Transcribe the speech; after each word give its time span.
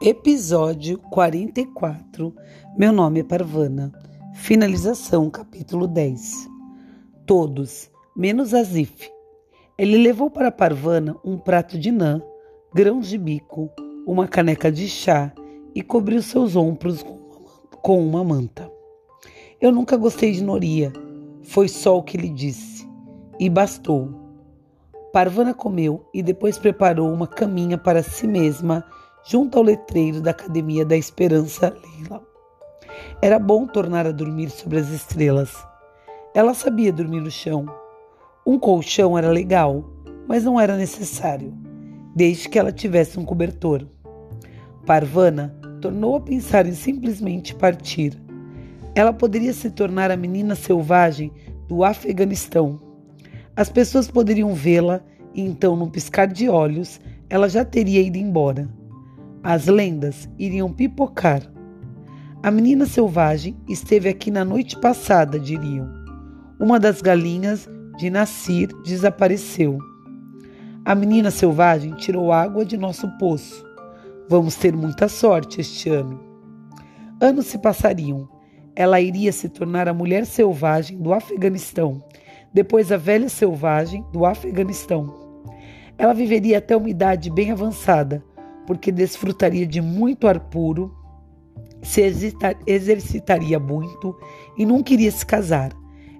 Episódio 0.00 0.98
44. 0.98 2.34
Meu 2.76 2.92
nome 2.92 3.20
é 3.20 3.24
Parvana. 3.24 3.92
Finalização, 4.34 5.30
capítulo 5.30 5.86
10. 5.86 6.50
Todos, 7.24 7.90
menos 8.14 8.52
Azif. 8.52 9.08
Ele 9.78 9.96
levou 9.96 10.28
para 10.28 10.50
Parvana 10.50 11.16
um 11.24 11.38
prato 11.38 11.78
de 11.78 11.92
nã, 11.92 12.20
grãos 12.74 13.08
de 13.08 13.16
bico, 13.16 13.70
uma 14.04 14.26
caneca 14.26 14.70
de 14.70 14.88
chá 14.88 15.32
e 15.74 15.80
cobriu 15.80 16.20
seus 16.20 16.56
ombros 16.56 17.04
com 17.80 18.04
uma 18.04 18.24
manta. 18.24 18.70
Eu 19.60 19.70
nunca 19.70 19.96
gostei 19.96 20.32
de 20.32 20.42
Noria. 20.42 20.92
Foi 21.44 21.68
só 21.68 21.96
o 21.96 22.02
que 22.02 22.18
lhe 22.18 22.28
disse. 22.28 22.86
E 23.38 23.48
bastou. 23.48 24.12
Parvana 25.12 25.54
comeu 25.54 26.04
e 26.12 26.20
depois 26.20 26.58
preparou 26.58 27.10
uma 27.10 27.28
caminha 27.28 27.78
para 27.78 28.02
si 28.02 28.26
mesma 28.26 28.84
junto 29.26 29.56
ao 29.56 29.64
letreiro 29.64 30.20
da 30.20 30.32
Academia 30.32 30.84
da 30.84 30.96
Esperança 30.96 31.70
Leila. 31.70 32.22
Era 33.22 33.38
bom 33.38 33.66
tornar 33.66 34.06
a 34.06 34.12
dormir 34.12 34.50
sobre 34.50 34.78
as 34.78 34.90
estrelas. 34.90 35.54
Ela 36.34 36.52
sabia 36.52 36.92
dormir 36.92 37.20
no 37.20 37.30
chão. 37.30 37.64
Um 38.46 38.58
colchão 38.58 39.16
era 39.16 39.30
legal, 39.30 39.82
mas 40.28 40.44
não 40.44 40.60
era 40.60 40.76
necessário, 40.76 41.54
desde 42.14 42.48
que 42.48 42.58
ela 42.58 42.70
tivesse 42.70 43.18
um 43.18 43.24
cobertor. 43.24 43.86
Parvana 44.84 45.58
tornou 45.80 46.16
a 46.16 46.20
pensar 46.20 46.66
em 46.66 46.74
simplesmente 46.74 47.54
partir. 47.54 48.20
Ela 48.94 49.12
poderia 49.12 49.54
se 49.54 49.70
tornar 49.70 50.10
a 50.10 50.16
menina 50.16 50.54
selvagem 50.54 51.32
do 51.66 51.82
Afeganistão. 51.82 52.78
As 53.56 53.70
pessoas 53.70 54.10
poderiam 54.10 54.52
vê-la 54.52 55.00
e 55.32 55.40
então, 55.40 55.74
num 55.74 55.88
piscar 55.88 56.26
de 56.26 56.48
olhos, 56.48 57.00
ela 57.30 57.48
já 57.48 57.64
teria 57.64 58.02
ido 58.02 58.18
embora. 58.18 58.68
As 59.44 59.66
lendas 59.66 60.26
iriam 60.38 60.72
pipocar. 60.72 61.42
A 62.42 62.50
menina 62.50 62.86
selvagem 62.86 63.54
esteve 63.68 64.08
aqui 64.08 64.30
na 64.30 64.42
noite 64.42 64.74
passada, 64.80 65.38
diriam. 65.38 65.86
Uma 66.58 66.80
das 66.80 67.02
galinhas 67.02 67.68
de 67.98 68.08
Nasir 68.08 68.68
desapareceu. 68.82 69.78
A 70.82 70.94
menina 70.94 71.30
selvagem 71.30 71.92
tirou 71.92 72.32
água 72.32 72.64
de 72.64 72.78
nosso 72.78 73.06
poço. 73.18 73.62
Vamos 74.30 74.56
ter 74.56 74.74
muita 74.74 75.08
sorte 75.08 75.60
este 75.60 75.90
ano. 75.90 76.18
Anos 77.20 77.44
se 77.44 77.58
passariam. 77.58 78.26
Ela 78.74 78.98
iria 78.98 79.30
se 79.30 79.50
tornar 79.50 79.88
a 79.88 79.94
mulher 79.94 80.24
selvagem 80.24 80.96
do 80.96 81.12
Afeganistão, 81.12 82.02
depois 82.50 82.90
a 82.90 82.96
velha 82.96 83.28
selvagem 83.28 84.02
do 84.10 84.24
Afeganistão. 84.24 85.14
Ela 85.98 86.14
viveria 86.14 86.56
até 86.56 86.74
uma 86.74 86.88
idade 86.88 87.30
bem 87.30 87.52
avançada, 87.52 88.24
porque 88.66 88.90
desfrutaria 88.90 89.66
de 89.66 89.80
muito 89.80 90.26
ar 90.26 90.40
puro, 90.40 90.94
se 91.82 92.00
exercitaria 92.66 93.58
muito 93.58 94.16
e 94.56 94.64
não 94.64 94.82
queria 94.82 95.10
se 95.10 95.24
casar. 95.24 95.72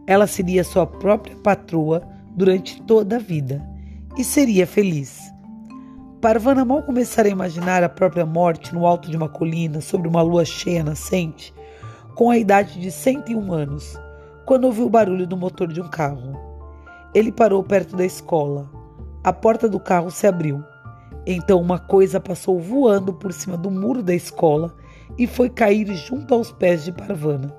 Ela 0.06 0.27
seria 0.27 0.62
sua 0.62 0.87
própria 0.87 1.37
patroa 1.37 2.03
durante 2.31 2.83
toda 2.83 3.17
a 3.17 3.19
vida 3.19 3.67
e 4.17 4.22
seria 4.22 4.67
feliz. 4.67 5.33
Parvana 6.20 6.65
mal 6.65 6.83
começara 6.83 7.28
a 7.28 7.31
imaginar 7.31 7.83
a 7.83 7.89
própria 7.89 8.25
morte 8.25 8.75
no 8.75 8.87
alto 8.87 9.11
de 9.11 9.17
uma 9.17 9.28
colina, 9.28 9.81
sobre 9.81 10.09
uma 10.09 10.22
lua 10.22 10.45
cheia 10.45 10.83
nascente, 10.83 11.53
com 12.15 12.31
a 12.31 12.39
idade 12.39 12.81
de 12.81 12.91
101 12.91 13.53
anos, 13.53 13.98
quando 14.47 14.65
ouviu 14.65 14.87
o 14.87 14.91
barulho 14.91 15.27
do 15.27 15.37
motor 15.37 15.69
de 15.69 15.81
um 15.81 15.89
carro. 15.89 16.39
Ele 17.15 17.31
parou 17.31 17.62
perto 17.62 17.97
da 17.97 18.05
escola. 18.05 18.70
A 19.22 19.33
porta 19.33 19.69
do 19.69 19.78
carro 19.78 20.11
se 20.11 20.27
abriu. 20.27 20.65
Então 21.27 21.61
uma 21.61 21.78
coisa 21.78 22.20
passou 22.20 22.61
voando 22.61 23.12
por 23.12 23.33
cima 23.33 23.56
do 23.56 23.70
muro 23.70 24.03
da 24.03 24.14
escola 24.14 24.75
e 25.19 25.27
foi 25.27 25.48
cair 25.48 25.86
junto 25.94 26.34
aos 26.34 26.53
pés 26.53 26.84
de 26.84 26.93
Parvana. 26.93 27.54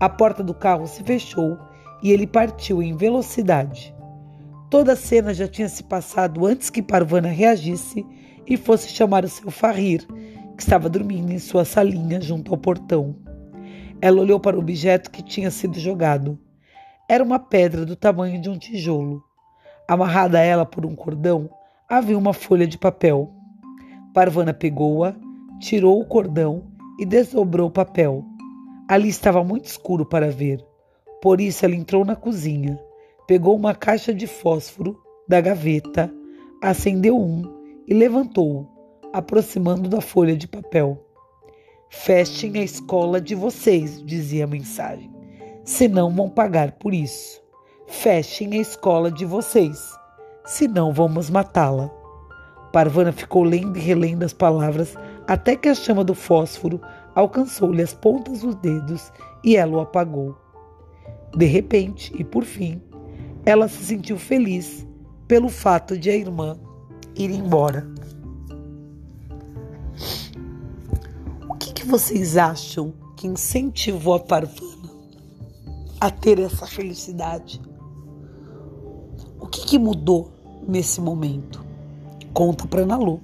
A 0.00 0.08
porta 0.08 0.42
do 0.42 0.54
carro 0.54 0.86
se 0.86 1.02
fechou 1.02 1.58
e 2.02 2.12
ele 2.12 2.26
partiu 2.26 2.82
em 2.82 2.96
velocidade. 2.96 3.94
Toda 4.70 4.92
a 4.92 4.96
cena 4.96 5.32
já 5.32 5.46
tinha 5.46 5.68
se 5.68 5.82
passado 5.84 6.44
antes 6.46 6.70
que 6.70 6.82
Parvana 6.82 7.28
reagisse 7.28 8.04
e 8.46 8.56
fosse 8.56 8.88
chamar 8.88 9.24
o 9.24 9.28
seu 9.28 9.50
Farrir, 9.50 10.06
que 10.56 10.62
estava 10.62 10.88
dormindo 10.88 11.32
em 11.32 11.38
sua 11.38 11.64
salinha 11.64 12.20
junto 12.20 12.52
ao 12.52 12.58
portão. 12.58 13.16
Ela 14.00 14.20
olhou 14.20 14.38
para 14.40 14.56
o 14.56 14.60
objeto 14.60 15.10
que 15.10 15.22
tinha 15.22 15.50
sido 15.50 15.78
jogado. 15.78 16.38
Era 17.08 17.22
uma 17.22 17.38
pedra 17.38 17.84
do 17.86 17.96
tamanho 17.96 18.40
de 18.40 18.50
um 18.50 18.58
tijolo. 18.58 19.22
Amarrada 19.88 20.38
a 20.38 20.42
ela 20.42 20.66
por 20.66 20.84
um 20.84 20.94
cordão, 20.94 21.48
havia 21.88 22.18
uma 22.18 22.32
folha 22.32 22.66
de 22.66 22.76
papel. 22.76 23.32
Parvana 24.12 24.52
pegou-a, 24.52 25.14
tirou 25.60 26.00
o 26.00 26.04
cordão 26.04 26.64
e 26.98 27.06
desdobrou 27.06 27.68
o 27.68 27.72
papel. 27.72 28.24
Ali 28.88 29.08
estava 29.08 29.44
muito 29.44 29.66
escuro 29.66 30.04
para 30.04 30.30
ver. 30.30 30.64
Por 31.22 31.40
isso 31.40 31.64
ela 31.64 31.74
entrou 31.74 32.04
na 32.04 32.16
cozinha, 32.16 32.78
pegou 33.26 33.56
uma 33.56 33.74
caixa 33.74 34.12
de 34.12 34.26
fósforo 34.26 35.00
da 35.28 35.40
gaveta, 35.40 36.12
acendeu 36.62 37.18
um 37.18 37.42
e 37.86 37.94
levantou-o, 37.94 38.68
aproximando 39.12 39.88
da 39.88 40.00
folha 40.00 40.36
de 40.36 40.46
papel. 40.46 41.02
Fechem 41.88 42.58
a 42.58 42.64
escola 42.64 43.20
de 43.20 43.34
vocês, 43.34 44.02
dizia 44.04 44.44
a 44.44 44.48
mensagem, 44.48 45.10
senão 45.64 46.10
vão 46.10 46.28
pagar 46.28 46.72
por 46.72 46.92
isso. 46.92 47.40
Fechem 47.86 48.54
a 48.54 48.60
escola 48.60 49.10
de 49.10 49.24
vocês 49.24 49.78
senão 50.46 50.92
vamos 50.92 51.28
matá-la. 51.28 51.90
Parvana 52.72 53.10
ficou 53.10 53.42
lendo 53.42 53.76
e 53.76 53.80
relendo 53.80 54.22
as 54.22 54.32
palavras 54.32 54.96
até 55.26 55.56
que 55.56 55.68
a 55.68 55.74
chama 55.74 56.04
do 56.04 56.14
fósforo 56.14 56.80
alcançou-lhe 57.14 57.82
as 57.82 57.92
pontas 57.92 58.40
dos 58.40 58.54
dedos 58.56 59.12
e 59.42 59.56
ela 59.56 59.76
o 59.76 59.80
apagou. 59.80 60.36
De 61.36 61.46
repente, 61.46 62.14
e 62.16 62.22
por 62.22 62.44
fim, 62.44 62.80
ela 63.44 63.68
se 63.68 63.84
sentiu 63.84 64.16
feliz 64.16 64.86
pelo 65.26 65.48
fato 65.48 65.98
de 65.98 66.10
a 66.10 66.16
irmã 66.16 66.56
ir 67.16 67.30
embora. 67.30 67.86
O 71.48 71.54
que, 71.54 71.72
que 71.72 71.86
vocês 71.86 72.36
acham 72.36 72.92
que 73.16 73.26
incentivou 73.26 74.14
a 74.14 74.20
Parvana 74.20 74.90
a 76.00 76.10
ter 76.10 76.38
essa 76.38 76.66
felicidade? 76.66 77.60
O 79.40 79.46
que, 79.46 79.64
que 79.64 79.78
mudou 79.78 80.35
nesse 80.66 81.00
momento. 81.00 81.64
Conta 82.32 82.66
para 82.66 82.82
Ana 82.82 82.96
Lu. 82.96 83.20